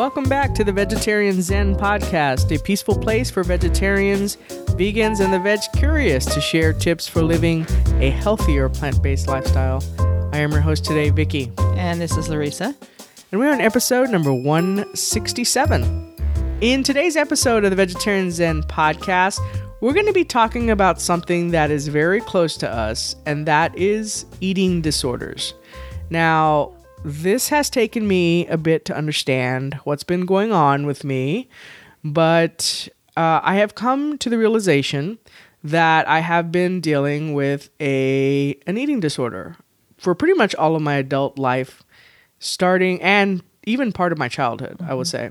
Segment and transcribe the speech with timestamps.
[0.00, 4.38] Welcome back to the Vegetarian Zen podcast, a peaceful place for vegetarians,
[4.68, 7.66] vegans, and the veg curious to share tips for living
[7.96, 9.84] a healthier plant based lifestyle.
[10.32, 12.74] I am your host today, Vickie, And this is Larissa.
[13.30, 16.16] and we're on episode number 167.
[16.62, 19.38] In today's episode of the Vegetarian Zen podcast,
[19.82, 23.76] we're going to be talking about something that is very close to us, and that
[23.76, 25.52] is eating disorders.
[26.08, 26.72] Now,
[27.04, 31.48] this has taken me a bit to understand what's been going on with me,
[32.04, 35.18] but uh, I have come to the realization
[35.62, 39.56] that I have been dealing with a an eating disorder
[39.98, 41.82] for pretty much all of my adult life,
[42.38, 45.30] starting and even part of my childhood, I would say.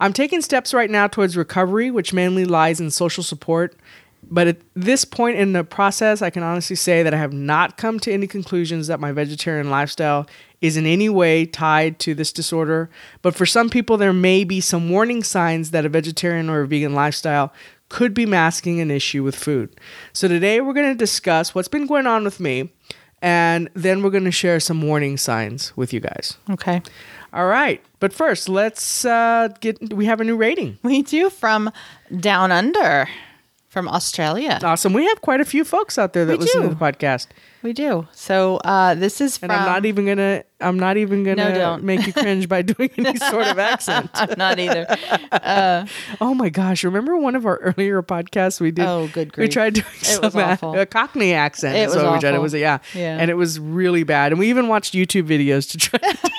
[0.00, 3.74] I'm taking steps right now towards recovery, which mainly lies in social support.
[4.30, 7.76] But at this point in the process, I can honestly say that I have not
[7.76, 10.26] come to any conclusions that my vegetarian lifestyle
[10.60, 12.90] is in any way tied to this disorder.
[13.22, 16.66] But for some people, there may be some warning signs that a vegetarian or a
[16.66, 17.52] vegan lifestyle
[17.88, 19.74] could be masking an issue with food.
[20.12, 22.70] So today we're going to discuss what's been going on with me,
[23.22, 26.36] and then we're going to share some warning signs with you guys.
[26.50, 26.82] Okay.
[27.32, 29.92] All right, but first, let's uh, get.
[29.92, 30.78] We have a new rating.
[30.82, 31.70] We do from
[32.20, 33.06] Down Under,
[33.68, 34.58] from Australia.
[34.62, 34.92] Awesome.
[34.94, 37.26] We have quite a few folks out there that We listen to the podcast,
[37.62, 38.08] We do.
[38.12, 39.52] So uh, this is and.
[39.52, 40.42] I'm not even gonna.
[40.60, 41.84] I'm not even gonna no, don't.
[41.84, 44.10] make you cringe by doing any sort of accent.
[44.14, 44.86] I'm not either.
[46.20, 46.82] Oh my gosh!
[46.84, 48.86] Remember one of our earlier podcasts we did?
[48.86, 49.48] Oh, good grief!
[49.48, 50.78] We tried doing It some was a- awful.
[50.78, 51.76] a Cockney accent.
[51.76, 52.34] It was tried.
[52.34, 53.18] It was yeah, Yeah.
[53.20, 54.32] and it was really bad.
[54.32, 56.30] And we even watched YouTube videos to try to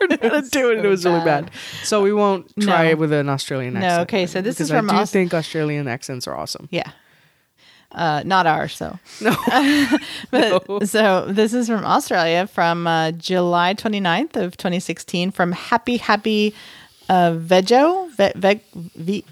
[0.00, 0.76] learn how to do it.
[0.78, 1.46] and it was really bad.
[1.46, 1.50] bad.
[1.82, 2.90] So we won't try No.
[2.90, 3.96] it with an Australian accent.
[3.96, 6.68] No, okay, so this is from I do Aus- think Australian accents are awesome.
[6.70, 6.90] Yeah.
[7.92, 8.98] Uh, not ours, so.
[9.20, 9.34] No.
[10.30, 16.54] But, So this is from Australia from uh, July 29th of 2016 from Happy Happy
[17.08, 18.10] uh, Vejo.
[18.16, 18.60] Ve- ve-
[18.96, 19.24] ve-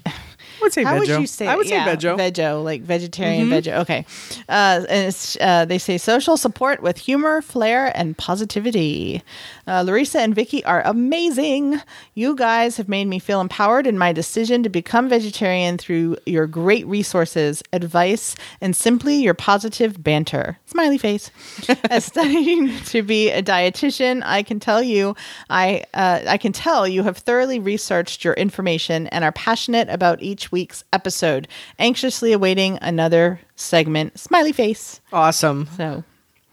[0.65, 1.21] would say How would veggie.
[1.21, 1.47] you say?
[1.47, 1.69] I would it?
[1.69, 2.17] Yeah, say veggie.
[2.17, 3.77] Veggie, like vegetarian veggie.
[3.79, 4.05] Okay.
[4.49, 9.21] Uh, and it's, uh, they say social support with humor, flair, and positivity.
[9.67, 11.79] Uh, Larissa and Vickie are amazing.
[12.15, 16.47] You guys have made me feel empowered in my decision to become vegetarian through your
[16.47, 20.57] great resources, advice, and simply your positive banter.
[20.65, 21.31] Smiley face.
[21.89, 25.15] As studying to be a dietitian, I can tell you,
[25.49, 30.21] I uh, I can tell you have thoroughly researched your information and are passionate about
[30.21, 31.49] each week's episode.
[31.77, 34.17] Anxiously awaiting another segment.
[34.17, 35.01] Smiley face.
[35.11, 35.67] Awesome.
[35.75, 36.05] So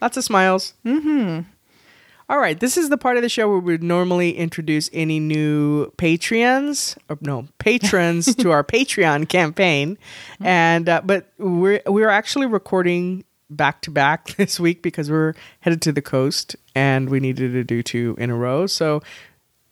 [0.02, 0.74] Lots of smiles.
[0.84, 1.42] Mm-hmm.
[2.28, 5.20] All right, this is the part of the show where we would normally introduce any
[5.20, 9.96] new Patreons, or no patrons to our Patreon campaign,
[10.40, 15.80] and uh, but we're we're actually recording back to back this week because we're headed
[15.82, 18.66] to the coast and we needed to do two in a row.
[18.66, 19.02] So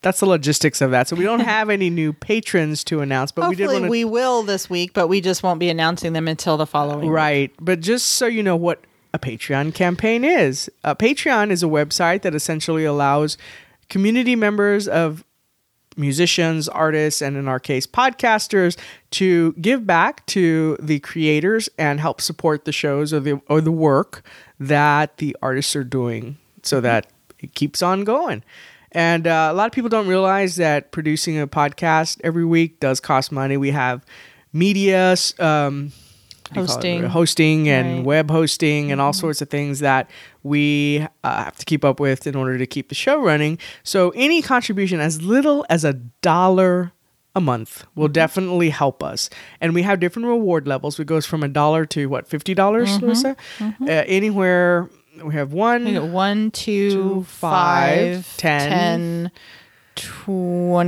[0.03, 1.09] that's the logistics of that.
[1.09, 3.91] So we don't have any new patrons to announce, but we did hopefully want to
[3.91, 7.07] we will this week, but we just won't be announcing them until the following.
[7.07, 7.11] week.
[7.11, 7.53] Right.
[7.61, 12.23] But just so you know what a Patreon campaign is, a Patreon is a website
[12.23, 13.37] that essentially allows
[13.89, 15.25] community members of
[15.97, 18.79] musicians, artists, and in our case, podcasters
[19.11, 23.73] to give back to the creators and help support the shows or the or the
[23.73, 24.23] work
[24.59, 27.07] that the artists are doing so that
[27.41, 28.43] it keeps on going.
[28.93, 32.99] And uh, a lot of people don't realize that producing a podcast every week does
[33.01, 33.57] cost money.
[33.57, 34.05] We have
[34.53, 35.93] media, um,
[36.51, 36.79] what do you call it?
[36.81, 37.03] Hosting.
[37.05, 38.05] hosting, and Right.
[38.07, 40.11] web hosting, and all sorts of things that
[40.43, 43.59] we uh, have to keep up with in order to keep the show running.
[43.85, 46.91] So any contribution, as little as a dollar
[47.37, 49.31] a month, will definitely help us.
[49.61, 50.99] And we have different reward levels.
[50.99, 53.37] It goes from a dollar to what fifty dollars, Lisa?
[53.61, 54.91] Uh, anywhere
[55.25, 55.85] we have one.
[55.85, 59.31] We got One, two, Two, five, five, ten.
[59.97, 60.11] 10,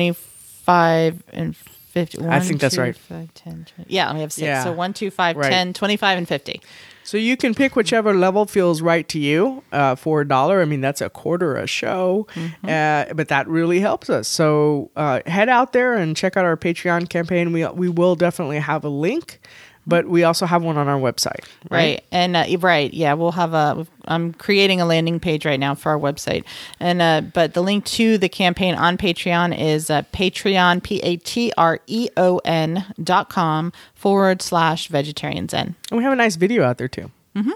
[0.02, 2.24] 25, and 50.
[2.26, 2.96] I think that's two, right.
[2.96, 3.92] five, 10, 20.
[3.92, 4.44] Yeah, we have six.
[4.44, 4.64] Yeah.
[4.64, 5.50] So 1, 2, 5, Right.
[5.50, 6.60] 10, 25, and 50.
[7.04, 10.62] So you can pick whichever level feels right to you uh, for a dollar.
[10.62, 12.28] I mean, that's a quarter a show,
[12.62, 14.28] uh, but that really helps us.
[14.28, 17.52] So uh, head out there and check out our Patreon campaign.
[17.52, 19.40] We we will definitely have a link,
[19.86, 21.44] but we also have one on our website.
[21.70, 22.04] Right.
[22.12, 22.92] And uh, right.
[22.92, 26.44] Yeah, we'll have a I'm creating a landing page right now for our website.
[26.80, 31.16] And uh but the link to the campaign on Patreon is uh, Patreon P A
[31.16, 35.74] T R E O N dot com forward slash vegetarian zen.
[35.90, 37.10] And we have a nice video out there too.
[37.36, 37.52] Mm-hmm.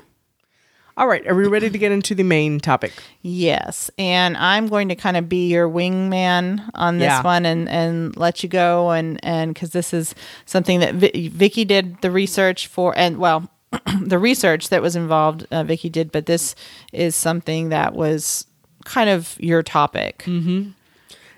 [0.99, 2.93] Right, are we ready to get into the main topic?
[3.23, 7.23] Yes, and I'm going to kind of be your wingman on this Yeah.
[7.23, 10.15] one and and let you go and and because this is
[10.47, 13.51] something that Vi- Vickie did the research for and well
[14.01, 16.55] the research that was involved uh, Vickie did, but this
[16.93, 18.47] is something that was
[18.85, 20.25] kind of your topic.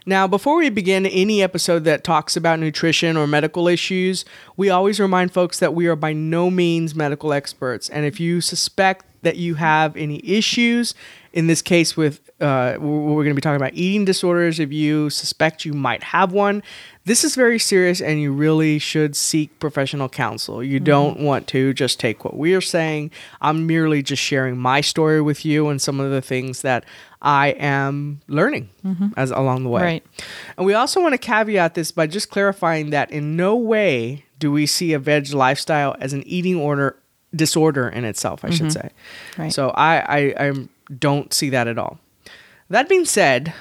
[0.06, 4.24] Now, before we begin any episode that talks about nutrition or medical issues,
[4.56, 7.90] we always remind folks that we are by no means medical experts.
[7.90, 10.94] And if you suspect that you have any issues,
[11.32, 15.10] in this case with uh, we're going to be talking about eating disorders if you
[15.10, 16.62] suspect you might have one
[17.04, 20.84] this is very serious and you really should seek professional counsel you mm-hmm.
[20.84, 23.10] don't want to just take what we are saying
[23.40, 26.84] i'm merely just sharing my story with you and some of the things that
[27.22, 29.08] i am learning mm-hmm.
[29.16, 30.06] as along the way right.
[30.56, 34.50] and we also want to caveat this by just clarifying that in no way do
[34.50, 36.96] we see a veg lifestyle as an eating order
[37.34, 38.56] disorder in itself i mm-hmm.
[38.56, 38.90] should say
[39.36, 39.52] right.
[39.52, 40.52] so I, I i
[40.98, 41.98] don't see that at all
[42.70, 43.54] that being said,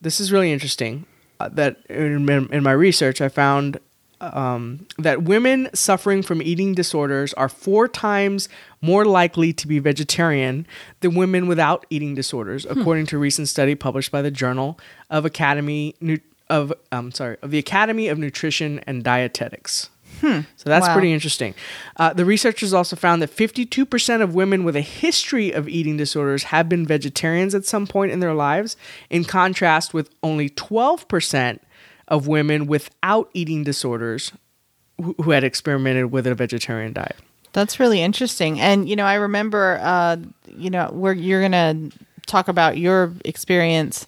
[0.00, 1.06] this is really interesting.
[1.40, 3.78] Uh, that in, in, my research, I found
[4.20, 8.48] um, that women suffering from eating disorders are four times
[8.80, 10.66] more likely to be vegetarian
[11.00, 12.80] than women without eating disorders, hmm.
[12.80, 14.78] according to a recent study published by the Journal
[15.10, 15.94] of Academy
[16.50, 19.90] of um, sorry of the Academy of Nutrition and Dietetics.
[20.20, 20.40] Hmm.
[20.56, 20.94] So that's wow.
[20.94, 21.54] pretty interesting.
[21.96, 26.44] Uh, the researchers also found that 52% of women with a history of eating disorders
[26.44, 28.76] have been vegetarians at some point in their lives,
[29.10, 31.60] in contrast with only 12%
[32.08, 34.32] of women without eating disorders
[34.96, 37.16] who, who had experimented with a vegetarian diet.
[37.52, 38.60] That's really interesting.
[38.60, 40.16] And, you know, I remember, uh,
[40.56, 44.06] you know, where you're going to talk about your experience,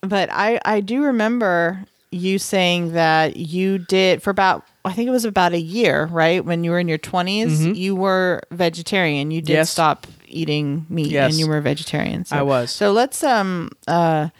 [0.00, 5.10] but I, I do remember you saying that you did for about I think it
[5.10, 6.42] was about a year, right?
[6.42, 7.74] When you were in your 20s, mm-hmm.
[7.74, 9.30] you were vegetarian.
[9.30, 9.70] You did yes.
[9.70, 11.30] stop eating meat yes.
[11.30, 12.24] and you were vegetarian.
[12.24, 12.70] So, I was.
[12.70, 14.30] So let's um uh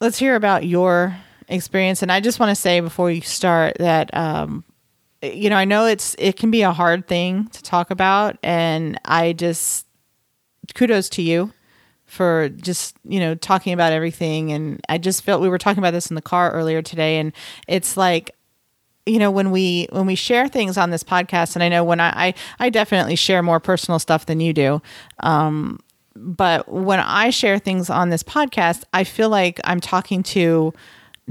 [0.00, 4.12] let's hear about your experience and I just want to say before you start that
[4.16, 4.64] um
[5.22, 8.98] you know, I know it's it can be a hard thing to talk about and
[9.04, 9.86] I just
[10.74, 11.52] kudos to you
[12.06, 15.92] for just you know talking about everything and i just felt we were talking about
[15.92, 17.32] this in the car earlier today and
[17.66, 18.32] it's like
[19.06, 22.00] you know when we when we share things on this podcast and i know when
[22.00, 24.82] i i, I definitely share more personal stuff than you do
[25.20, 25.80] um,
[26.14, 30.72] but when i share things on this podcast i feel like i'm talking to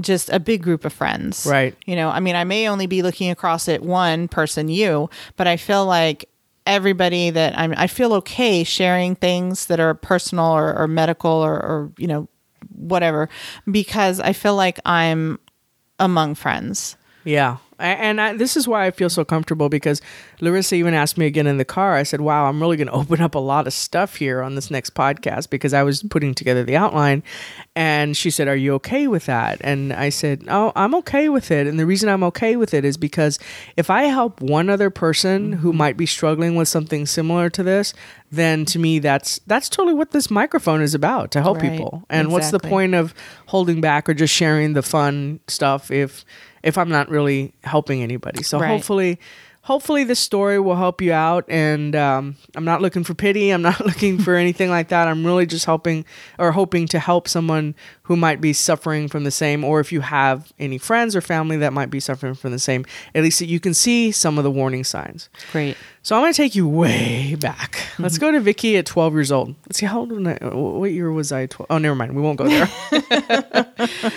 [0.00, 1.46] just a big group of friends.
[1.46, 1.76] Right.
[1.86, 5.46] You know i mean i may only be looking across at one person you but
[5.46, 6.28] i feel like
[6.66, 11.54] everybody that I'm, I feel okay sharing things that are personal or, or medical or,
[11.54, 12.28] or, you know,
[12.68, 13.28] whatever,
[13.70, 15.38] because I feel like I'm
[15.98, 16.96] among friends.
[17.24, 20.00] Yeah and I, this is why I feel so comfortable because
[20.40, 21.94] Larissa even asked me again in the car.
[21.94, 24.54] I said, "Wow, I'm really going to open up a lot of stuff here on
[24.54, 27.22] this next podcast because I was putting together the outline."
[27.74, 31.50] And she said, "Are you okay with that?" And I said, "Oh, I'm okay with
[31.50, 33.38] it." And the reason I'm okay with it is because
[33.76, 35.78] if I help one other person who mm-hmm.
[35.78, 37.94] might be struggling with something similar to this,
[38.30, 41.70] then to me that's that's totally what this microphone is about to help right.
[41.70, 42.04] people.
[42.08, 42.32] And exactly.
[42.32, 43.14] what's the point of
[43.46, 46.24] holding back or just sharing the fun stuff if
[46.62, 48.42] if I'm not really helping anybody.
[48.42, 48.68] So right.
[48.68, 49.18] hopefully
[49.62, 53.62] hopefully this story will help you out and um, i'm not looking for pity i'm
[53.62, 56.04] not looking for anything like that i'm really just helping
[56.38, 57.74] or hoping to help someone
[58.04, 61.56] who might be suffering from the same or if you have any friends or family
[61.56, 64.50] that might be suffering from the same at least you can see some of the
[64.50, 67.74] warning signs great so I'm going to take you way back.
[67.74, 68.02] Mm-hmm.
[68.02, 69.54] Let's go to Vickie at 12 years old.
[69.66, 71.46] Let's see how old was I, what year was I?
[71.46, 71.68] 12?
[71.70, 72.16] Oh, never mind.
[72.16, 72.68] We won't go there.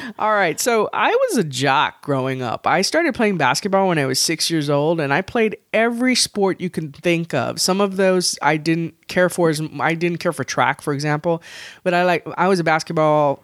[0.20, 0.60] All right.
[0.60, 2.66] So I was a jock growing up.
[2.66, 5.35] I started playing basketball when I was six years old, and I played
[5.74, 7.60] every sport you can think of.
[7.60, 9.50] Some of those I didn't care for.
[9.50, 11.42] As I didn't care for track, for example,
[11.84, 13.44] but I like I was a basketball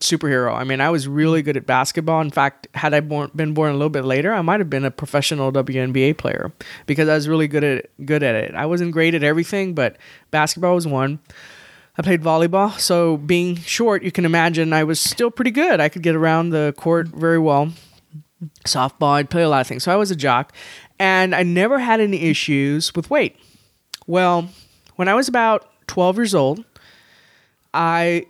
[0.00, 0.54] superhero.
[0.54, 2.20] I mean, I was really good at basketball.
[2.20, 4.84] In fact, had I born, been born a little bit later, I might have been
[4.84, 6.52] a professional WNBA player
[6.86, 8.54] because I was really good at good at it.
[8.54, 9.96] I wasn't great at everything, but
[10.30, 11.18] basketball was one.
[11.98, 15.80] I played volleyball, so being short, you can imagine I was still pretty good.
[15.80, 17.72] I could get around the court very well.
[18.66, 19.84] Softball, I'd play a lot of things.
[19.84, 20.52] So I was a jock,
[20.98, 23.36] and I never had any issues with weight.
[24.06, 24.48] Well,
[24.96, 26.64] when I was about 12 years old,
[27.74, 28.26] I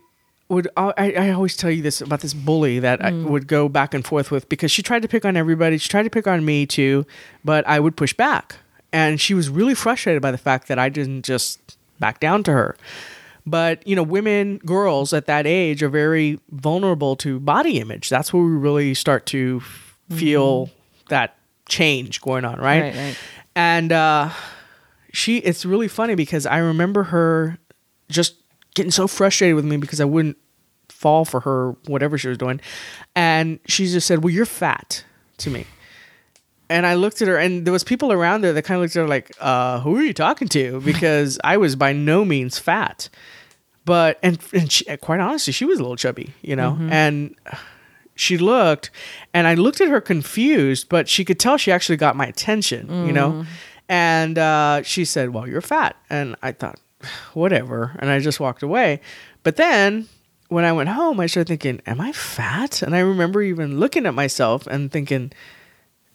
[0.49, 3.04] would I, I always tell you this about this bully that mm.
[3.04, 5.78] I would go back and forth with because she tried to pick on everybody.
[5.78, 7.04] She tried to pick on me too,
[7.44, 8.56] but I would push back.
[8.92, 12.52] And she was really frustrated by the fact that I didn't just back down to
[12.52, 12.76] her.
[13.46, 18.08] But, you know, women, girls at that age are very vulnerable to body image.
[18.08, 19.61] That's where we really start to
[20.11, 21.06] feel mm-hmm.
[21.08, 21.35] that
[21.68, 22.82] change going on, right?
[22.82, 23.18] right, right.
[23.54, 24.30] And uh,
[25.12, 27.58] she, it's really funny because I remember her
[28.08, 28.37] just
[28.75, 30.37] getting so frustrated with me because I wouldn't
[30.88, 32.61] fall for her whatever she was doing.
[33.14, 35.04] And she just said, "Well, you're fat,"
[35.38, 35.66] to me.
[36.68, 38.96] And I looked at her, and there was people around there that kind of looked
[38.96, 42.58] at her like, uh, "Who are you talking to?" Because I was by no means
[42.58, 43.08] fat,
[43.85, 47.35] but and and she, quite honestly, she was a little chubby, you know, and
[48.16, 48.90] she looked
[49.32, 53.06] and I looked at her confused, but she could tell she actually got my attention,
[53.06, 53.44] you know?
[53.88, 55.94] And uh, she said, Well, you're fat.
[56.11, 56.80] And I thought,
[57.35, 57.94] whatever.
[58.00, 59.00] And I just walked away.
[59.44, 60.08] But then
[60.49, 62.82] when I went home, I started thinking, Am I fat?
[62.82, 65.32] And I remember even looking at myself and thinking,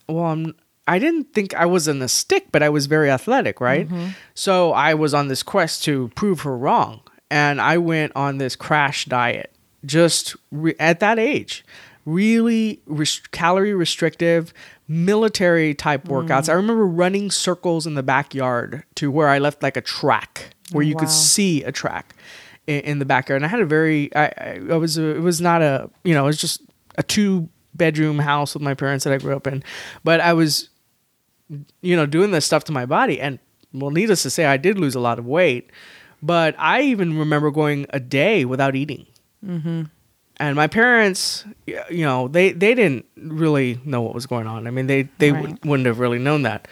[0.10, 0.56] Well, I'm.
[0.88, 3.88] I didn't think I was in a stick, but I was very athletic, right?
[4.34, 7.02] So I was on this quest to prove her wrong.
[7.30, 9.54] And I went on this crash diet
[9.86, 11.64] just re- at that age
[12.06, 14.54] really res- calorie restrictive
[14.88, 16.46] military type workouts.
[16.46, 16.50] Mm.
[16.50, 20.84] I remember running circles in the backyard to where i left like a track where
[20.84, 22.16] you could see a track
[22.68, 23.42] in, in the backyard.
[23.42, 26.24] And i had a very i, I, was a, it was not a you know
[26.24, 26.62] it was just
[26.98, 29.64] a two bedroom house with my parents that i grew up in.
[30.04, 30.70] But i was
[31.82, 33.20] you know doing this stuff to my body.
[33.22, 33.40] And
[33.74, 35.72] well needless to say i did lose a lot of weight.
[36.22, 39.06] But i even remember going a day without eating
[39.46, 39.84] mm-hmm.
[40.42, 44.72] And my parents you know they they didn't really know what was going on i
[44.72, 45.42] mean they they Right.
[45.42, 46.68] would, wouldn't have really known that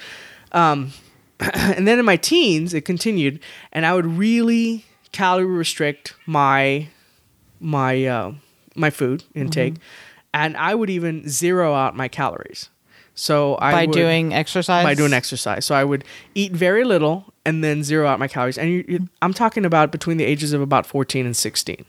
[0.51, 0.91] um
[1.39, 3.39] and then in my teens it continued
[3.71, 6.87] and i would really calorie restrict my
[7.59, 8.31] my uh
[8.75, 9.75] my food intake
[10.33, 12.69] and i would even zero out my calories
[13.15, 14.83] so i by would, doing exercise.
[14.85, 15.65] by doing exercise.
[15.65, 18.57] So I would eat very little and then zero out my calories.
[18.57, 21.83] And you, you, I'm talking about between the ages of about 14 and 16.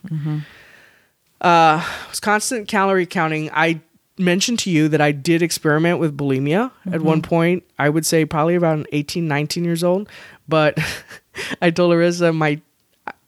[1.40, 3.50] Uh, it was constant calorie counting.
[3.52, 3.80] I
[4.18, 7.64] mentioned to you that I did experiment with bulimia at one point.
[7.78, 10.08] I would say probably around 18, 19 years old.
[10.48, 10.78] But
[11.62, 12.60] I told Larissa my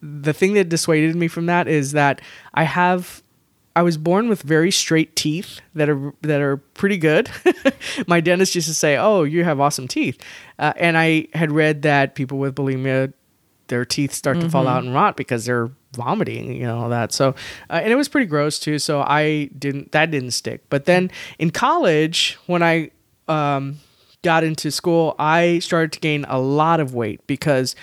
[0.02, 2.20] the thing that dissuaded me from that is that
[2.54, 3.22] I have
[3.74, 7.30] I was born with very straight teeth that are that are pretty good.
[8.06, 10.22] My dentist used to say, "Oh, you have awesome teeth,"
[10.58, 13.14] uh, and I had read that people with bulimia,
[13.68, 17.12] their teeth start to fall out and rot because they're vomiting, you know, all that.
[17.12, 17.34] So,
[17.70, 18.78] uh, and it was pretty gross too.
[18.78, 20.62] So I didn't that didn't stick.
[20.70, 22.90] But then in college, when I
[23.28, 23.78] um,
[24.22, 27.74] got into school, I started to gain a lot of weight because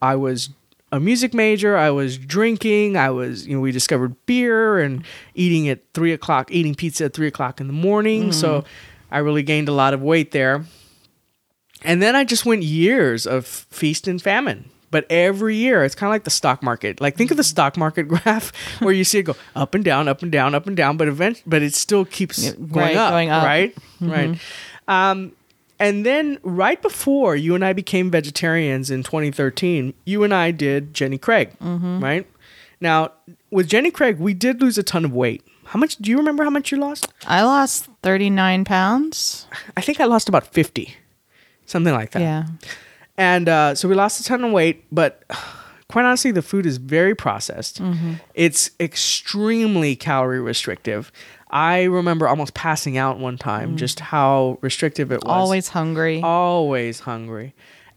[0.00, 0.50] I was
[0.92, 1.76] a music major.
[1.76, 2.96] I was drinking.
[2.96, 7.14] I was, you know, we discovered beer and eating at three o'clock, eating pizza at
[7.14, 8.30] three o'clock in the morning.
[8.32, 8.64] So
[9.10, 10.64] I really gained a lot of weight there.
[11.82, 14.70] And then I just went years of feast and famine.
[14.94, 17.00] But every year, it's kind of like the stock market.
[17.00, 20.06] Like think of the stock market graph where you see it go up and down,
[20.06, 22.96] up and down, up and down, but event, but it still keeps Yeah, going, right,
[22.96, 23.44] up, going up.
[23.44, 23.74] right?
[24.00, 24.38] Right.
[24.86, 25.32] Um,
[25.80, 30.94] and then right before you and I became vegetarians in 2013, you and I did
[30.94, 32.24] Jenny Craig, right?
[32.80, 33.10] Now,
[33.50, 35.42] with Jenny Craig, we did lose a ton of weight.
[35.64, 37.12] How much do you remember how much you lost?
[37.26, 39.48] I lost 39 pounds.
[39.76, 40.94] I think I lost about 50.
[41.66, 42.20] Something like that.
[42.20, 42.44] Yeah.
[43.16, 45.22] And uh, so we lost a ton of weight, but
[45.88, 47.80] quite honestly, the food is very processed.
[48.34, 51.12] It's extremely calorie restrictive.
[51.50, 55.30] I remember almost passing out one time, just how restrictive it was.
[55.30, 56.20] Always hungry.
[56.20, 57.54] always hungry.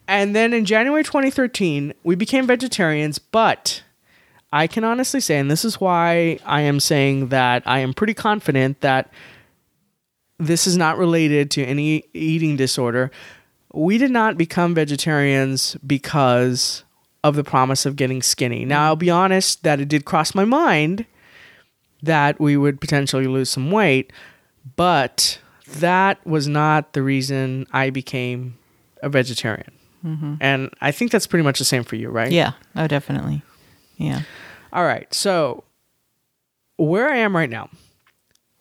[0.07, 3.81] And then in January 2013, we became vegetarians, but
[4.53, 8.13] I can honestly say, and this is why I am saying that I am pretty
[8.13, 9.11] confident that
[10.39, 13.11] this is not related to any eating disorder.
[13.77, 16.83] We did not become vegetarians because
[17.23, 18.65] of the promise of getting skinny.
[18.65, 21.05] Now, I'll be honest that it did cross my mind
[22.01, 24.11] that we would potentially lose some weight,
[24.75, 28.57] but that was not the reason I became
[29.03, 29.71] a vegetarian.
[30.03, 30.35] Mm-hmm.
[30.39, 32.31] And I think that's pretty much the same for you, right?
[32.31, 32.53] yeah.
[32.75, 33.41] Oh, definitely.
[33.97, 34.21] Yeah.
[34.71, 35.11] All right.
[35.13, 35.63] So
[36.77, 37.69] where I am right now,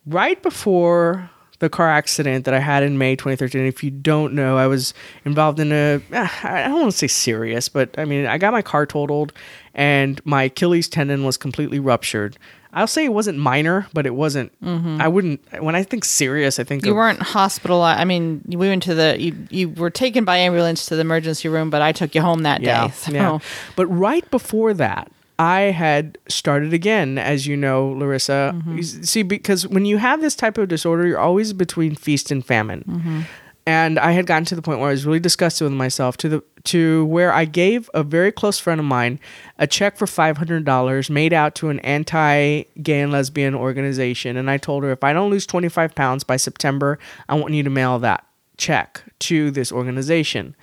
[0.06, 4.56] right before the car accident that I had in May 2013, if you don't know,
[4.58, 4.92] I was
[5.24, 8.52] involved in a, eh, I don't want to say serious, but I mean, I got
[8.52, 9.32] my car totaled
[9.74, 12.36] and my Achilles tendon was completely ruptured.
[12.72, 15.00] I'll say it wasn't minor, but it wasn't, mm-hmm.
[15.00, 18.00] I wouldn't, when I think serious, I think You of- weren't hospitalized.
[18.00, 21.48] I mean, we went to the, you, you were taken by ambulance to the emergency
[21.48, 22.92] room, but I took you home that yeah, day.
[22.96, 23.12] So.
[23.12, 23.38] yeah.
[23.76, 28.52] But right before that, I had started again, as you know, Larissa.
[28.54, 28.80] Mm-hmm.
[28.80, 32.84] See, because when you have this type of disorder, you're always between feast and famine.
[32.88, 33.20] Mm-hmm.
[33.68, 36.28] And I had gotten to the point where I was really disgusted with myself to
[36.28, 39.18] the to where I gave a very close friend of mine
[39.58, 44.48] a check for five hundred dollars made out to an anti-gay and lesbian organization, and
[44.48, 47.64] I told her if I don't lose twenty five pounds by September, I want you
[47.64, 48.24] to mail that
[48.56, 50.54] check to this organization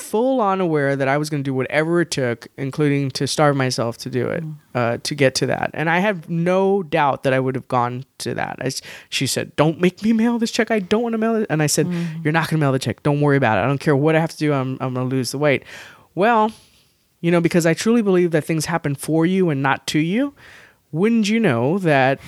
[0.00, 3.56] full on aware that I was going to do whatever it took, including to starve
[3.56, 4.56] myself to do it, mm.
[4.74, 5.70] uh, to get to that.
[5.74, 8.58] And I have no doubt that I would have gone to that.
[8.60, 8.70] I
[9.08, 10.70] she said, "Don't make me mail this check.
[10.70, 12.24] I don't want to mail it." And I said, mm.
[12.24, 13.02] "You're not going to mail the check.
[13.02, 13.62] Don't worry about it.
[13.62, 14.52] I don't care what I have to do.
[14.52, 15.64] I'm I'm going to lose the weight."
[16.14, 16.52] Well,
[17.20, 20.34] You know, because I truly believe that things happen for you and not to you.
[20.92, 22.18] Wouldn't you know that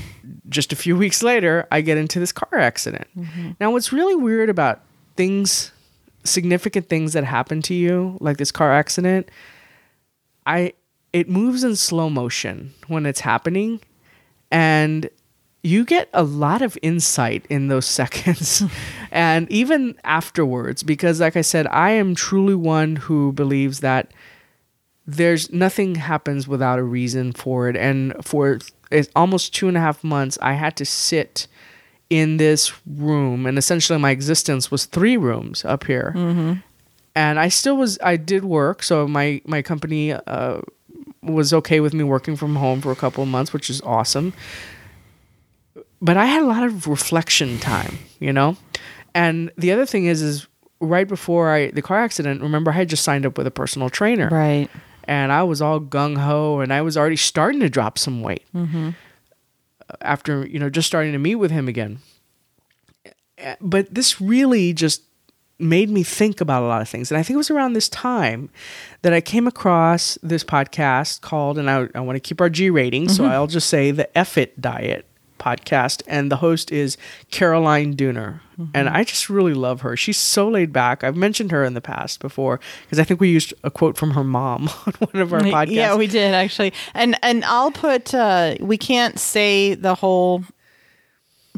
[0.48, 3.08] just a few weeks later, I get into this car accident?
[3.16, 3.50] Mm-hmm.
[3.58, 4.82] Now, what's really weird about
[5.16, 5.72] things,
[6.24, 9.30] significant things that happen to you, like this car accident,
[10.46, 10.74] I
[11.12, 13.80] it moves in slow motion when it's happening
[14.50, 15.10] and
[15.62, 18.62] you get a lot of insight in those seconds.
[19.10, 24.12] And even afterwards because like I said I am truly one who believes that
[25.06, 27.76] there's nothing happens without a reason for it.
[27.76, 28.60] And for
[29.16, 31.46] almost two and a half months I had to sit
[32.12, 36.12] in this room and essentially my existence was three rooms up here.
[37.14, 40.60] And I still was I did work so my my company uh,
[41.22, 44.32] was okay with me working from home for a couple of months which is awesome.
[46.02, 48.56] But I had a lot of reflection time you know?
[49.14, 50.46] And the other thing is is
[50.80, 53.88] right before I the car accident remember I had just signed up with a personal
[53.88, 54.28] trainer.
[54.28, 54.68] Right.
[55.08, 58.44] and I was all gung ho, and I was already starting to drop some weight
[60.00, 61.98] after you know just starting to meet with him again.
[63.60, 65.02] But this really just
[65.58, 67.88] made me think about a lot of things, and I think it was around this
[67.88, 68.50] time
[69.02, 72.70] that I came across this podcast called, and I, I want to keep our G
[72.70, 73.32] rating, so mm-hmm.
[73.32, 75.06] I'll just say the F It Diet
[75.42, 76.96] podcast, and the host is
[77.30, 78.40] Caroline Dooner.
[78.74, 79.96] And I just really love her.
[79.96, 81.02] She's so laid back.
[81.02, 84.12] I've mentioned her in the past before because I think we used a quote from
[84.12, 85.70] her mom on one of our podcasts.
[85.72, 86.72] Yeah, we did actually.
[86.94, 90.44] And and I'll put uh we can't say the whole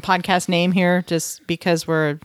[0.01, 2.19] podcast name here just because we're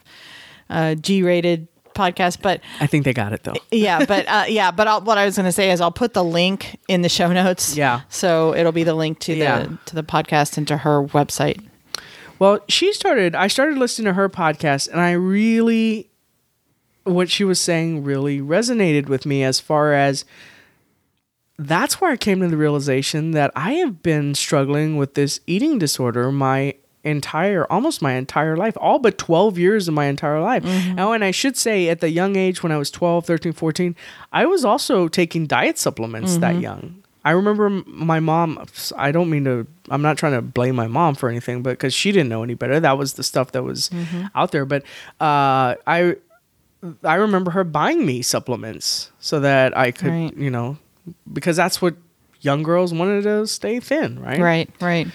[0.71, 1.69] a G-rated
[2.01, 3.55] podcast, but I think they got it though.
[3.71, 6.15] yeah, but uh, yeah, but I'll, what I was going to say is I'll put
[6.15, 7.77] the link in the show notes.
[7.77, 8.03] Yeah.
[8.09, 11.61] So it'll be the link to the to the podcast and to her website.
[12.41, 16.09] Well, she started, I started listening to her podcast, and I really,
[17.05, 20.25] what she was saying really resonated with me as far as
[21.59, 25.79] that's where I came to the realization that I have been struggling with this eating
[25.79, 30.65] disorder my entire almost my entire life all but 12 years of my entire life.
[30.65, 33.97] Now and i should say at the young age when i was 12 13 14
[34.33, 36.63] i was also taking diet supplements that mm-hmm.
[36.63, 37.03] young.
[37.25, 41.15] I remember my mom i don't mean to i'm not trying to blame my mom
[41.15, 42.81] for anything but because she didn't know any better.
[42.81, 44.27] That was the stuff that was mm-hmm.
[44.35, 44.67] out there.
[44.67, 44.83] But
[45.21, 46.17] uh i
[47.05, 50.37] I remember her buying me supplements so that I could, Right.
[50.37, 50.79] you know,
[51.31, 51.95] because that's what
[52.41, 54.41] young girls wanted to stay thin, right?
[54.41, 55.09] Right, right.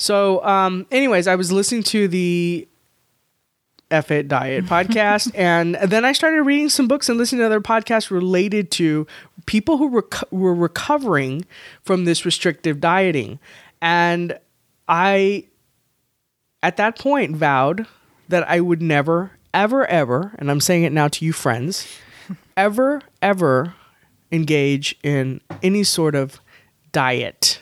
[0.00, 2.66] So, um, anyways, I was listening to the
[3.90, 7.60] F It Diet podcast, and then I started reading some books and listening to other
[7.60, 9.06] podcasts related to
[9.44, 11.44] people who were recovering
[11.82, 13.38] from this restrictive dieting.
[13.82, 14.38] And
[14.88, 15.44] I,
[16.62, 17.86] at that point, vowed
[18.30, 21.86] that I would never, ever, ever, and I'm saying it now to you friends,
[22.56, 23.74] ever, ever
[24.32, 26.40] engage in any sort of
[26.90, 27.60] diet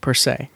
[0.00, 0.48] per se.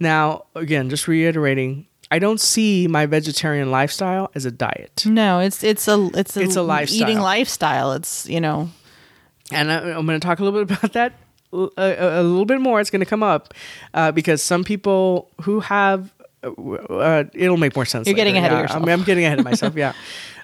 [0.00, 5.04] Now, again, just reiterating, I don't see my vegetarian lifestyle as a diet.
[5.06, 7.02] No, it's it's a it's a, It's a lifestyle.
[7.02, 7.92] eating lifestyle.
[7.92, 8.70] It's you know
[9.52, 11.12] And I, I'm going to talk a little bit about that
[11.52, 12.80] a, a little bit more.
[12.80, 13.54] It's going to come up
[13.94, 16.12] uh, because some people who have,
[16.44, 18.06] uh, uh, it'll make more sense.
[18.06, 18.46] You're getting later.
[18.46, 18.82] ahead of yourself.
[18.84, 19.74] I'm, I'm getting ahead of myself.
[19.76, 19.92] Yeah.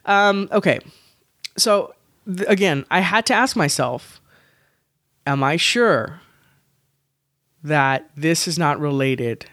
[0.05, 0.81] Um, okay.
[1.57, 1.95] So
[2.27, 4.21] th- again, I had to ask myself,
[5.27, 6.21] am I sure
[7.67, 9.47] that this is not related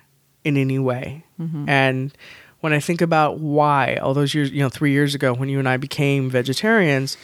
[0.44, 1.24] in any way?
[1.40, 1.68] Mm-hmm.
[1.68, 2.14] And
[2.62, 5.60] when I think about why all those years, you know, three years ago when you
[5.60, 7.18] and I became vegetarians,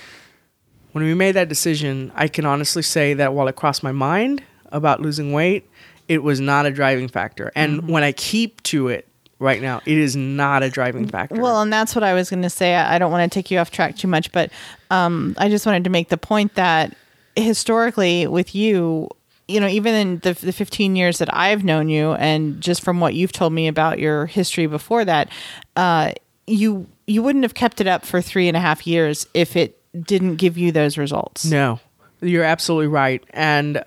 [0.92, 4.44] when we made that decision, I can honestly say that while it crossed my mind
[4.72, 5.70] about losing weight,
[6.08, 7.52] it was not a driving factor.
[7.56, 7.92] And Mm-hmm.
[7.92, 11.40] when I keep to it right now, it is not a driving factor.
[11.40, 12.76] Well, and that's what I was going to say.
[12.76, 14.52] I I don't want to take you off track too much, but
[14.90, 16.96] um, I just wanted to make the point that
[17.36, 19.10] historically, with you,
[19.50, 23.00] you know, even in the, the 15 years that I've known you, and just from
[23.00, 25.30] what you've told me about your history before that,
[25.76, 26.14] uh,
[26.46, 29.82] you you wouldn't have kept it up for three and a half years if it
[30.04, 31.46] didn't give you those results.
[31.46, 31.80] No,
[32.22, 33.24] you're absolutely right.
[33.32, 33.84] And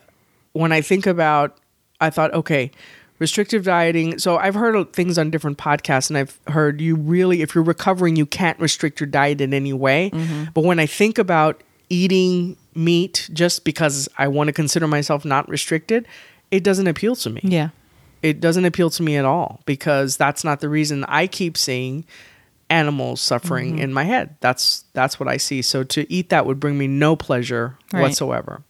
[0.52, 1.56] when I think about,
[2.00, 2.72] I thought, okay,
[3.20, 4.18] restrictive dieting.
[4.18, 8.16] So I've heard things on different podcasts, and I've heard you really, if you're recovering,
[8.16, 10.10] you can't restrict your diet in any way.
[10.54, 15.48] But when I think about eating meat just because I want to consider myself not
[15.48, 16.06] restricted,
[16.50, 17.68] it doesn't appeal to me Yeah.
[18.22, 22.04] it doesn't appeal to me at all because that's not the reason I keep seeing
[22.70, 24.36] animals suffering in my head.
[24.40, 25.60] That's that's what I see.
[25.60, 28.00] So to eat that would bring me no pleasure Right.
[28.02, 28.62] whatsoever.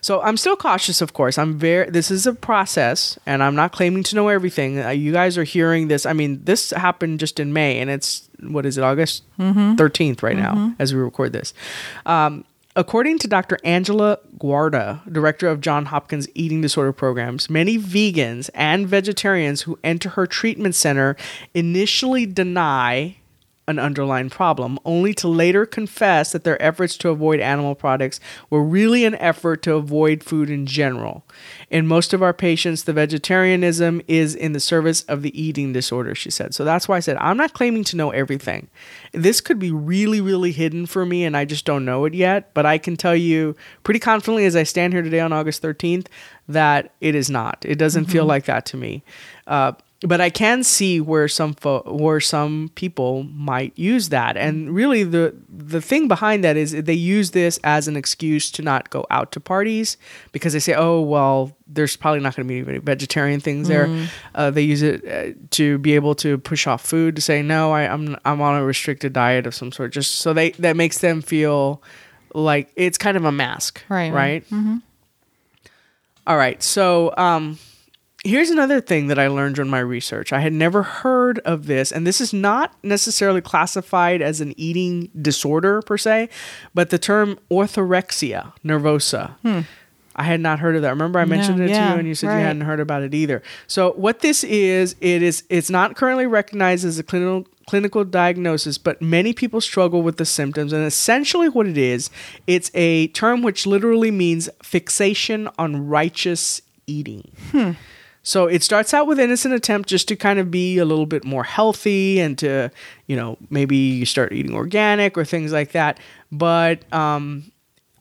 [0.00, 1.36] So I'm still cautious, of course.
[1.36, 1.90] I'm very.
[1.90, 4.78] This is a process, and I'm not claiming to know everything.
[4.80, 6.06] Uh, you guys are hearing this.
[6.06, 10.36] I mean, this happened just in May, and it's what is it, August 13th right
[10.36, 11.52] now as we record this.
[12.06, 12.44] Um,
[12.80, 13.58] According to Dr.
[13.62, 20.08] Angela Guarda, director of John Hopkins Eating Disorder Programs, many vegans and vegetarians who enter
[20.08, 21.14] her treatment center
[21.52, 23.16] initially deny
[23.70, 28.62] an underlying problem, only to later confess that their efforts to avoid animal products were
[28.62, 31.24] really an effort to avoid food in general.
[31.70, 36.14] In most of our patients, the vegetarianism is in the service of the eating disorder,
[36.14, 36.54] she said.
[36.54, 38.68] So that's why I said, I'm not claiming to know everything.
[39.12, 42.52] This could be really, really hidden for me, and I just don't know it yet.
[42.52, 46.08] But I can tell you pretty confidently as I stand here today on August 13th
[46.48, 47.64] that it is not.
[47.66, 49.04] It doesn't feel like that to me.
[49.46, 54.74] Uh, but I can see where some fo- where some people might use that, and
[54.74, 58.88] really the the thing behind that is they use this as an excuse to not
[58.90, 59.98] go out to parties
[60.32, 64.08] because they say, oh well, there's probably not going to be any vegetarian things there.
[64.34, 67.72] Uh, they use it uh, to be able to push off food to say no,
[67.72, 70.98] I, I'm I'm on a restricted diet of some sort, just so they that makes
[70.98, 71.82] them feel
[72.32, 74.44] like it's kind of a mask, Right, Right.
[74.50, 74.80] right.
[76.26, 76.62] All right.
[76.62, 77.58] So, um,
[78.24, 80.32] here's another thing that I learned during my research.
[80.32, 85.10] I had never heard of this, and this is not necessarily classified as an eating
[85.20, 86.28] disorder per se,
[86.74, 89.36] but the term orthorexia nervosa.
[89.42, 89.60] Hmm.
[90.16, 90.90] I had not heard of that.
[90.90, 92.40] Remember, I mentioned it to you, and you said right.
[92.40, 93.42] you hadn't heard about it either.
[93.66, 98.76] So, what this is, it is it's not currently recognized as a clinical clinical diagnosis,
[98.76, 100.72] but many people struggle with the symptoms.
[100.72, 102.10] And essentially, what it is,
[102.46, 107.30] it's a term which literally means fixation on righteous eating.
[107.52, 107.72] Hmm.
[108.22, 111.24] So it starts out with innocent attempt just to kind of be a little bit
[111.24, 112.70] more healthy and to,
[113.06, 115.98] you know, maybe you start eating organic or things like that.
[116.30, 117.50] But um,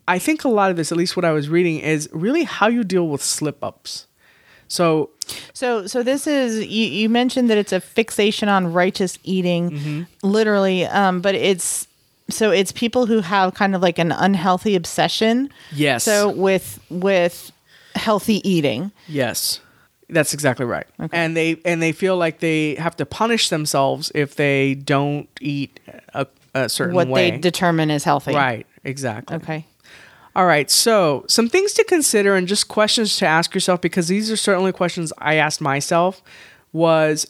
[0.07, 2.67] I think a lot of this, at least what I was reading, is really how
[2.67, 4.07] you deal with slip ups.
[4.67, 5.09] So
[5.53, 10.03] So, so this is you, you mentioned that it's a fixation on righteous eating, Mm-hmm.
[10.27, 10.85] literally.
[10.85, 11.87] Um, but it's
[12.29, 15.49] so it's people who have kind of like an unhealthy obsession.
[15.71, 16.03] Yes.
[16.03, 17.51] So with with
[17.95, 18.91] healthy eating.
[19.07, 19.61] Yes.
[20.09, 20.87] That's exactly right.
[21.11, 25.79] And they and they feel like they have to punish themselves if they don't eat
[26.13, 27.31] a, a certain what way.
[27.31, 28.33] they determine is healthy.
[28.33, 29.37] right, exactly.
[29.37, 29.65] Okay.
[30.35, 34.31] All right, so some things to consider and just questions to ask yourself because these
[34.31, 36.21] are certainly questions I asked myself
[36.71, 37.27] was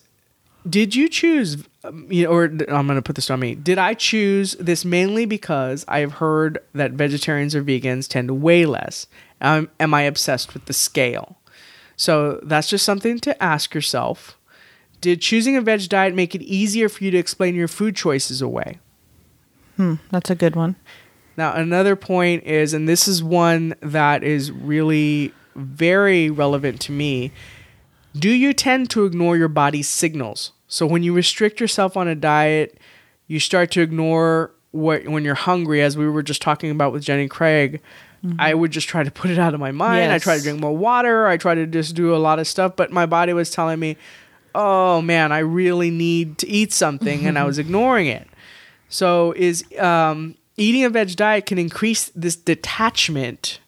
[0.69, 3.55] did you choose um, you know, or I'm going to put this on me.
[3.55, 8.65] Did I choose this mainly because I've heard that vegetarians or vegans tend to weigh
[8.65, 9.07] less?
[9.39, 11.37] Um, am I obsessed with the scale?
[11.99, 14.37] So that's just something to ask yourself.
[15.01, 18.41] Did choosing a veg diet make it easier for you to explain your food choices
[18.41, 18.79] away?
[19.75, 20.77] Hmm, that's a good one.
[21.35, 27.33] Now, another point is, and this is one that is really very relevant to me.
[28.17, 30.53] Do you tend to ignore your body's signals?
[30.69, 32.79] So when you restrict yourself on a diet,
[33.27, 37.03] you start to ignore what when you're hungry, as we were just talking about with
[37.03, 37.81] Jenny Craig.
[38.37, 40.11] I would just try to put it out of my mind.
[40.11, 40.23] I Yes.
[40.23, 41.27] try to drink more water.
[41.27, 43.95] I try to just do a lot of stuff, but my body was telling me,
[44.53, 48.27] "Oh man, I really need to eat something," and I was ignoring it.
[48.89, 53.59] So is um, eating a veg diet can increase this detachment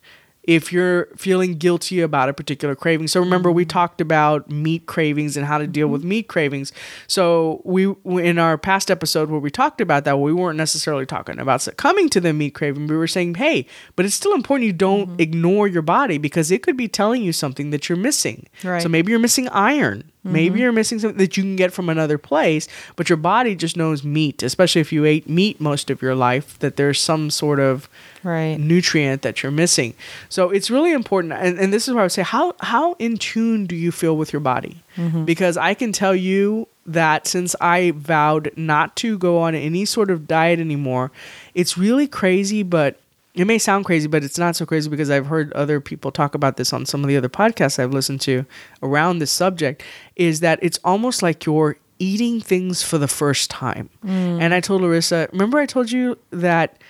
[0.43, 3.07] if you're feeling guilty about a particular craving.
[3.07, 3.69] So remember we mm-hmm.
[3.69, 6.09] talked about meat cravings and how to deal with mm-hmm.
[6.09, 6.71] meat cravings.
[7.07, 11.39] So we in our past episode where we talked about that, we weren't necessarily talking
[11.39, 12.87] about succumbing to the meat craving.
[12.87, 15.21] We were saying, "Hey, but it's still important you don't mm-hmm.
[15.21, 18.81] ignore your body because it could be telling you something that you're missing." Right.
[18.81, 20.11] So maybe you're missing iron.
[20.23, 23.75] Maybe you're missing something that you can get from another place, but your body just
[23.75, 27.59] knows meat, especially if you ate meat most of your life, that there's some sort
[27.59, 27.89] of
[28.23, 28.59] Right.
[28.59, 29.93] nutrient that you're missing.
[30.29, 31.33] So it's really important.
[31.33, 34.15] And, and this is where I would say, how, how in tune do you feel
[34.15, 34.83] with your body?
[34.95, 35.25] Mm-hmm.
[35.25, 40.11] Because I can tell you that since I vowed not to go on any sort
[40.11, 41.11] of diet anymore,
[41.55, 42.99] it's really crazy, but
[43.33, 46.35] it may sound crazy, but it's not so crazy because I've heard other people talk
[46.35, 48.45] about this on some of the other podcasts I've listened to
[48.83, 49.83] around this subject.
[50.15, 53.89] Is that it's almost like you're eating things for the first time.
[54.03, 54.41] Mm.
[54.41, 56.81] And I told Larissa, remember I told you that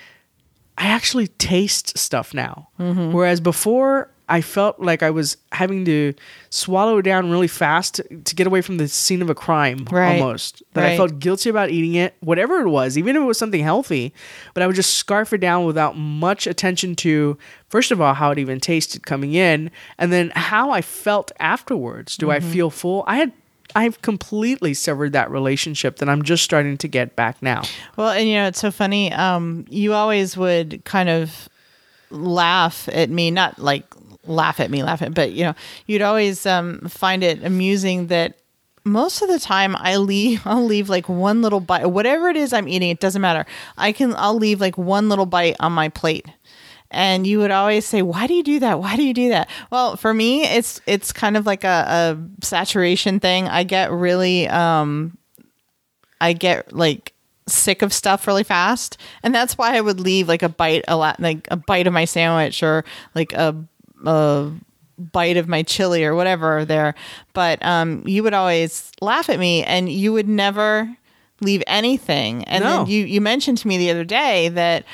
[0.77, 2.69] I actually taste stuff now.
[3.11, 6.13] Whereas before, I felt like I was having to
[6.49, 9.85] swallow it down really fast to, to get away from the scene of a crime
[9.91, 10.21] Right.
[10.21, 10.63] almost.
[10.73, 13.61] That I felt guilty about eating it, whatever it was, even if it was something
[13.61, 14.13] healthy.
[14.53, 18.31] But I would just scarf it down without much attention to, first of all, how
[18.31, 22.15] it even tasted coming in, and then how I felt afterwards.
[22.15, 22.51] Do I mm-hmm.
[22.51, 23.03] feel full?
[23.07, 23.33] I had.
[23.75, 27.63] I've completely severed that relationship that I'm just starting to get back now.
[27.97, 29.11] Well, and you know, it's so funny.
[29.11, 31.49] Um, you always would kind of
[32.09, 33.85] laugh at me, not like
[34.25, 35.55] laugh at me, laugh at, but you know,
[35.87, 38.37] you'd always um, find it amusing that
[38.83, 42.53] most of the time I leave, I'll leave like one little bite, whatever it is
[42.53, 43.45] I'm eating, it doesn't matter.
[43.77, 46.25] I can, I'll leave like one little bite on my plate.
[46.91, 48.79] And you would always say, "Why do you do that?
[48.79, 52.45] Why do you do that?" Well, for me, it's it's kind of like a, a
[52.45, 53.47] saturation thing.
[53.47, 55.17] I get really, um,
[56.19, 57.13] I get like
[57.47, 60.95] sick of stuff really fast, and that's why I would leave like a bite a
[60.95, 62.83] lot, like a bite of my sandwich or
[63.15, 63.55] like a
[64.05, 64.51] a
[64.97, 66.93] bite of my chili or whatever there.
[67.33, 70.95] But um, you would always laugh at me, and you would never
[71.43, 72.43] leave anything.
[72.43, 72.69] And No.
[72.77, 74.85] then you you mentioned to me the other day that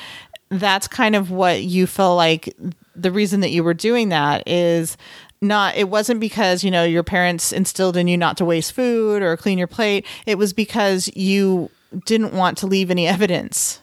[0.50, 2.56] that's kind of what you feel like
[2.96, 4.98] the reason that you were doing that is
[5.42, 9.22] not it wasn't because you know your parents instilled in you not to waste food
[9.22, 11.70] or clean your plate it was because you
[12.06, 13.80] didn't want to leave any evidence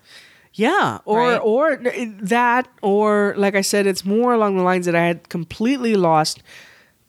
[0.55, 1.37] Yeah, or Right.
[1.43, 1.77] or
[2.23, 6.43] that, or like I said, it's more along the lines that I had completely lost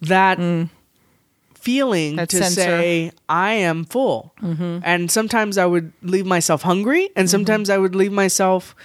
[0.01, 0.37] that
[1.53, 2.17] feeling Mm.
[2.17, 2.61] That to sensor.
[2.61, 4.79] say I am full, mm-hmm.
[4.83, 8.75] and sometimes I would leave myself hungry, and sometimes I would leave myself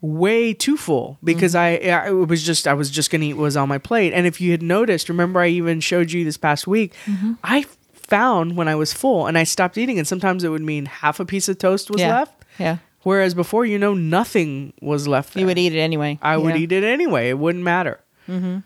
[0.00, 1.88] way too full because mm-hmm.
[1.88, 4.12] I, I it was just I was just gonna eat what was on my plate.
[4.12, 7.34] And if you had noticed, remember I even showed you this past week, mm-hmm.
[7.42, 10.86] I found when I was full and I stopped eating, and sometimes it would mean
[10.86, 12.44] half a piece of toast was yeah left.
[12.58, 15.32] yeah Whereas before, you know, nothing was left.
[15.32, 15.40] There.
[15.40, 17.30] you would eat it anyway I would eat it anyway.
[17.30, 18.00] It wouldn't matter.
[18.28, 18.58] Mm-hmm.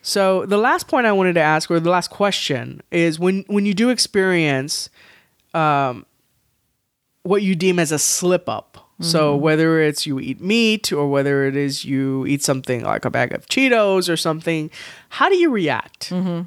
[0.00, 3.66] So the last point I wanted to ask, or the last question, is when when
[3.66, 4.90] you do experience,
[5.54, 6.06] um,
[7.22, 8.81] what you deem as a slip up.
[9.02, 9.42] So mm-hmm.
[9.42, 13.32] whether it's you eat meat or whether it is you eat something like a bag
[13.32, 14.70] of Cheetos or something,
[15.10, 16.10] how do you react?
[16.10, 16.42] Mm-hmm.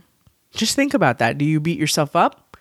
[0.52, 1.38] Just think about that.
[1.38, 2.58] Do you beat yourself up?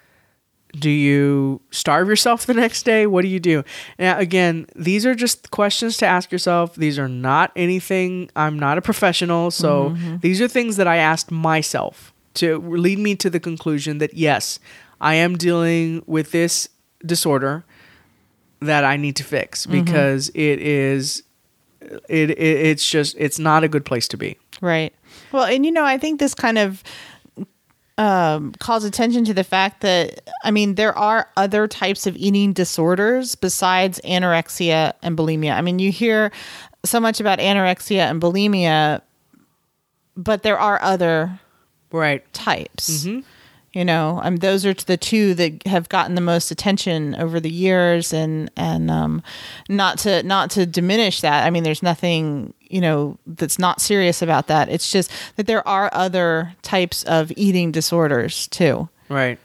[0.76, 3.06] Do you starve yourself the next day?
[3.06, 3.62] What do you do?
[3.98, 6.74] Now, again, these are just questions to ask yourself.
[6.74, 9.52] These are not anything, I'm not a professional.
[9.52, 10.16] So mm-hmm.
[10.18, 14.58] these are things that I asked myself to lead me to the conclusion that yes,
[15.00, 16.68] I am dealing with this
[17.06, 17.64] disorder
[18.64, 21.22] that I need to fix because it is.
[22.08, 24.38] It, it it's just it's not a good place to be.
[24.60, 24.94] Right.
[25.32, 26.82] Well, and you know, I think this kind of
[27.98, 32.52] um, calls attention to the fact that, I mean, there are other types of eating
[32.52, 35.52] disorders besides anorexia and bulimia.
[35.54, 36.32] I mean, you hear
[36.84, 39.02] so much about anorexia and bulimia,
[40.16, 41.38] but there are other
[41.92, 42.24] Right.
[42.32, 43.06] types.
[43.74, 47.50] You know, um, those are the two that have gotten the most attention over the
[47.50, 49.20] years, and and um,
[49.68, 51.44] not to not to diminish that.
[51.44, 54.68] I mean, there's nothing you know that's not serious about that.
[54.68, 58.88] It's just that there are other types of eating disorders too.
[59.08, 59.40] Right.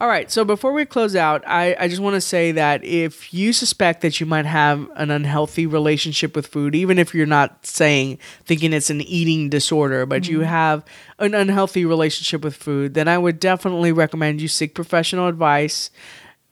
[0.00, 0.30] All right.
[0.30, 4.00] So before we close out, I, I just want to say that if you suspect
[4.00, 8.72] that you might have an unhealthy relationship with food, even if you're not saying, thinking
[8.72, 10.48] it's an eating disorder, but you mm-hmm.
[10.48, 10.84] have
[11.20, 15.90] an unhealthy relationship with food, then I would definitely recommend you seek professional advice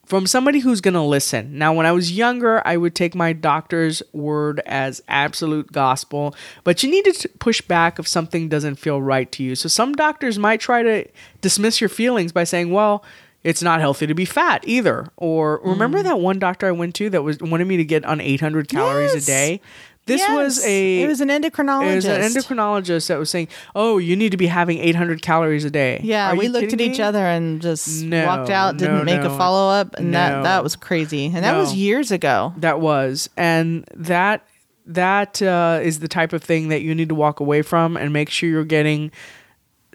[0.05, 1.59] from somebody who's going to listen.
[1.59, 6.83] Now, when I was younger, I would take my doctor's word as absolute gospel, but
[6.83, 9.55] you need to push back if something doesn't feel right to you.
[9.55, 11.09] So, some doctors might try to
[11.40, 13.05] dismiss your feelings by saying, well,
[13.44, 15.09] it's not healthy to be fat either.
[15.16, 18.20] Or remember that one doctor I went to that was wanted me to get on
[18.20, 19.22] 800 calories Yes.
[19.24, 19.61] a day?
[20.05, 21.92] This was a it was an endocrinologist.
[21.92, 25.64] it was an endocrinologist that was saying, "Oh, you need to be having 800 calories
[25.64, 28.78] a day." yeah, Are we looked at kidding each other and just No, walked out.
[28.78, 29.33] Didn't no, make no.
[29.33, 31.26] a follow up, and that that was crazy.
[31.26, 32.52] And that was years ago.
[32.57, 34.44] That was, and that
[34.87, 38.12] that uh, is the type of thing that you need to walk away from and
[38.12, 39.12] make sure you're getting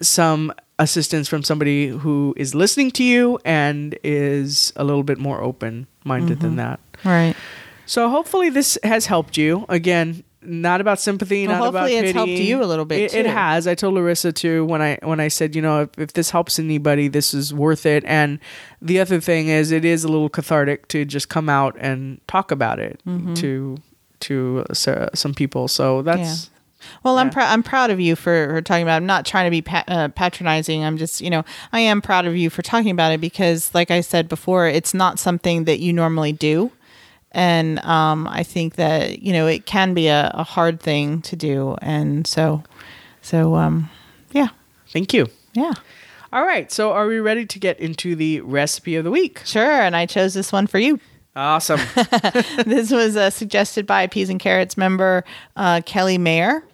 [0.00, 5.42] some assistance from somebody who is listening to you and is a little bit more
[5.42, 6.78] open minded than that.
[7.04, 7.34] Right.
[7.86, 9.64] So hopefully this has helped you.
[9.68, 13.14] Again, not about sympathy, Well, not about hopefully it's helped you a little bit, It,
[13.14, 13.66] it has.
[13.66, 16.58] I told Larissa too when I when I said, you know, if, if this helps
[16.60, 18.04] anybody, this is worth it.
[18.06, 18.38] And
[18.80, 22.50] the other thing is, it is a little cathartic to just come out and talk
[22.52, 23.34] about it Mm-hmm.
[23.34, 23.78] to
[24.20, 25.66] to uh, some people.
[25.66, 26.50] So that's
[27.02, 27.32] Well, I'm Yeah.
[27.32, 27.52] proud.
[27.52, 28.94] I'm proud of you for, for talking about.
[28.94, 28.96] It.
[28.98, 30.84] I'm not trying to be pa- uh, patronizing.
[30.84, 33.90] I'm just, you know, I am proud of you for talking about it because, like
[33.90, 36.70] I said before, it's not something that you normally do,
[37.32, 41.36] and um, I think that you know it can be a, a hard thing to
[41.36, 42.62] do, and so,
[43.22, 43.90] so um,
[44.32, 44.48] yeah,
[44.92, 45.26] thank you.
[45.54, 45.72] yeah,
[46.32, 49.42] All right, so are we ready to get into the recipe of the week?
[49.44, 49.80] sure.
[49.82, 50.98] And I chose this one for you.
[51.36, 51.78] Awesome.
[52.66, 55.24] this was uh, suggested by Peas and Carrots member
[55.56, 56.64] uh, Kelly Mayer.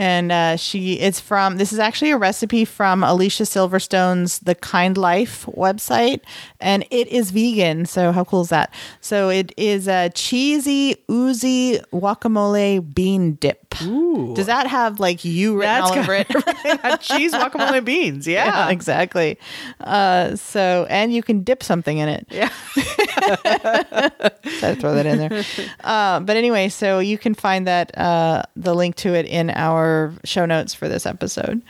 [0.00, 4.96] And uh, she it's from this is actually a recipe from Alicia Silverstone's The Kind
[4.96, 6.22] Life website,
[6.58, 7.84] and it is vegan.
[7.84, 8.72] So how cool is that?
[9.02, 13.60] So it is a cheesy oozy guacamole bean dip.
[13.82, 14.34] Ooh.
[14.34, 16.28] Does that have like you written That's all over it?
[17.00, 18.26] cheese, guacamole, beans.
[18.30, 18.46] Yeah.
[18.46, 19.38] yeah, exactly.
[19.80, 22.26] Uh, so and you can dip something in it.
[22.30, 22.48] Yeah.
[24.76, 25.44] Throw that in there.
[25.82, 29.89] Uh, but anyway, so you can find that uh, the link to it in our
[30.24, 31.62] show notes for this episode.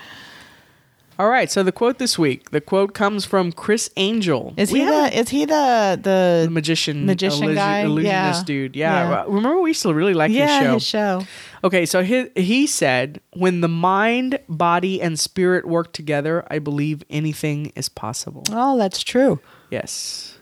[1.18, 1.50] All right.
[1.50, 2.48] So the quote this week.
[2.50, 4.54] The quote comes from Criss Angel.
[4.56, 7.80] Is We he the is he the the, the magician, magician illusion- guy?
[7.80, 8.44] illusionist Yeah.
[8.46, 8.74] dude?
[8.76, 9.10] Yeah.
[9.10, 9.24] Yeah.
[9.28, 10.72] Remember, we used to really like yeah his show.
[10.74, 11.26] his show?
[11.62, 17.04] Okay, so he, he said, "When the mind, body, and spirit work together, I believe
[17.10, 19.40] anything is possible." Oh, that's true.
[19.70, 20.38] Yes.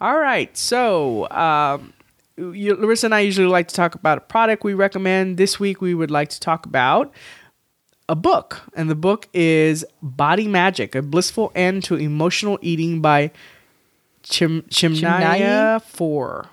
[0.00, 0.56] All right.
[0.56, 1.92] So, um,
[2.36, 5.36] you, Larissa and I usually like to talk about a product we recommend.
[5.36, 7.12] This week, we would like to talk about
[8.08, 13.30] a book, and the book is Body Magic: A Blissful End to Emotional Eating by
[14.22, 15.80] Chim- Chimnaya Chimnaya?
[15.80, 16.46] Four.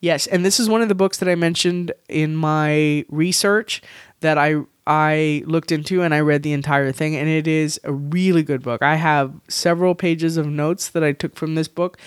[0.00, 3.82] Yes, and this is one of the books that I mentioned in my research
[4.20, 7.92] that I I looked into and I read the entire thing and it is a
[7.92, 8.82] really good book.
[8.82, 11.98] I have several pages of notes that I took from this book.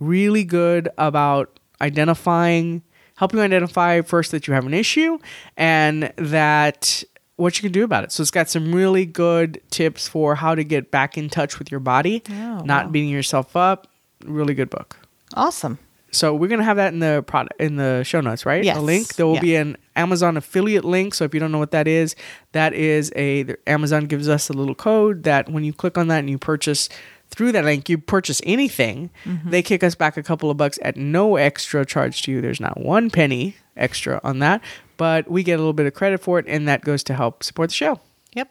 [0.00, 2.82] Really good about identifying
[3.16, 5.18] helping you identify first that you have an issue
[5.56, 7.04] and that
[7.36, 8.10] what you can do about it.
[8.10, 11.70] So it's got some really good tips for how to get back in touch with
[11.70, 12.90] your body, Oh, not wow.
[12.90, 13.86] beating yourself up.
[14.24, 14.96] Really good book.
[15.34, 15.78] Awesome.
[16.10, 18.62] So we're gonna have that in the product in the show notes, right?
[18.64, 18.76] Yes.
[18.76, 19.14] A link.
[19.14, 19.40] There will Yeah.
[19.40, 21.12] be an Amazon affiliate link.
[21.14, 22.14] So if you don't know what that is,
[22.52, 26.18] that is a Amazon gives us a little code that when you click on that
[26.20, 26.88] and you purchase
[27.34, 29.50] through that link, you purchase anything, Mm-hmm.
[29.50, 32.40] they kick us back a couple of bucks at no extra charge to you.
[32.40, 34.62] There's not one penny extra on that,
[34.96, 37.42] but we get a little bit of credit for it, and that goes to help
[37.42, 38.00] support the show.
[38.34, 38.50] Yep.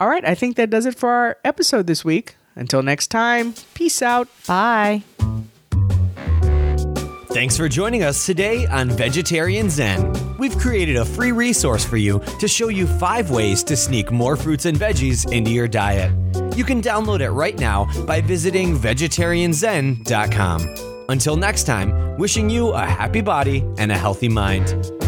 [0.00, 2.36] All right, I think that does it for our episode this week.
[2.56, 4.28] Until next time, peace out.
[4.46, 5.04] Bye.
[7.32, 10.12] Thanks for joining us today on Vegetarian Zen.
[10.36, 14.34] We've created a free resource for you to show you five ways to sneak more
[14.36, 16.10] fruits and veggies into your diet.
[16.60, 21.06] You can download it right now by visiting vegetarianzen.com.
[21.08, 24.99] Until next time, wishing you a happy body and a healthy mind.